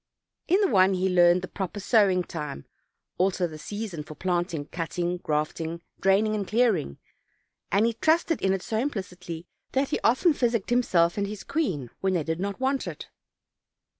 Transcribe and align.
In 0.47 0.59
the 0.61 0.67
one 0.67 0.95
he 0.95 1.07
learned 1.07 1.43
the 1.43 1.47
proper 1.47 1.79
sowing 1.79 2.23
time, 2.23 2.65
also 3.19 3.45
the 3.45 3.59
season 3.59 4.01
for 4.01 4.15
planting, 4.15 4.65
cutting, 4.65 5.17
grafting, 5.17 5.83
draining 5.99 6.33
and 6.33 6.47
clearing, 6.47 6.97
and 7.71 7.85
he 7.85 7.93
trusted 7.93 8.41
in 8.41 8.51
it 8.51 8.63
so 8.63 8.79
implicitly 8.79 9.45
that 9.73 9.89
he 9.89 9.99
often 10.03 10.33
physicked 10.33 10.71
himself 10.71 11.19
and 11.19 11.27
his 11.27 11.43
queen 11.43 11.91
when 12.01 12.15
they 12.15 12.23
did 12.23 12.39
not 12.39 12.59
want 12.59 12.87
it. 12.87 13.09